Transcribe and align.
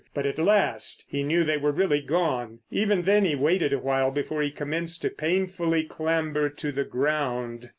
But 0.15 0.25
at 0.25 0.39
last 0.39 1.05
he 1.07 1.21
knew 1.21 1.43
they 1.43 1.57
were 1.57 1.71
really 1.71 2.01
gone. 2.01 2.57
Even 2.71 3.03
then 3.03 3.23
he 3.23 3.35
waited 3.35 3.71
awhile 3.71 4.09
before 4.09 4.41
he 4.41 4.49
commenced 4.49 5.03
to 5.03 5.11
painfully 5.11 5.83
clamber 5.83 6.49
to 6.49 6.71
the 6.71 6.83
ground. 6.85 7.69